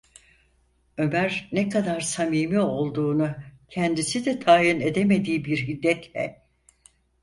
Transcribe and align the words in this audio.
Ömer 0.97 1.49
ne 1.51 1.69
kadar 1.69 1.99
samimi 1.99 2.59
olduğunu 2.59 3.31
kendisi 3.69 4.25
de 4.25 4.39
tayin 4.39 4.79
edemediği 4.81 5.45
bir 5.45 5.67
hiddetle: 5.67 6.41